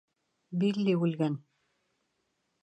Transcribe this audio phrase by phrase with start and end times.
[0.63, 1.37] —Билли үлгән!